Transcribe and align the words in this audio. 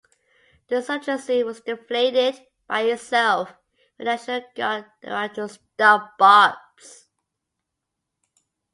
The 0.67 0.77
insurgency 0.77 1.43
was 1.43 1.61
'deflated' 1.61 2.47
by 2.67 2.81
itself 2.85 3.53
when 3.97 4.07
National 4.07 4.41
Guard 4.55 4.85
arrived 5.03 5.35
to 5.35 5.47
stop 5.47 6.17
Barbes. 6.17 7.07